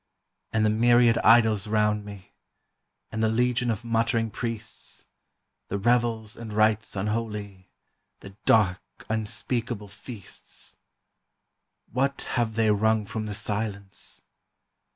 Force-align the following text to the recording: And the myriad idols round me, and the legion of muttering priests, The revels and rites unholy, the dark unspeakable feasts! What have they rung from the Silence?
And 0.51 0.65
the 0.65 0.71
myriad 0.71 1.19
idols 1.19 1.67
round 1.67 2.03
me, 2.05 2.33
and 3.11 3.21
the 3.21 3.29
legion 3.29 3.69
of 3.69 3.85
muttering 3.85 4.31
priests, 4.31 5.05
The 5.67 5.77
revels 5.77 6.35
and 6.35 6.51
rites 6.53 6.95
unholy, 6.95 7.69
the 8.21 8.31
dark 8.45 8.81
unspeakable 9.09 9.89
feasts! 9.89 10.75
What 11.91 12.23
have 12.33 12.55
they 12.55 12.71
rung 12.71 13.05
from 13.05 13.27
the 13.27 13.35
Silence? 13.35 14.23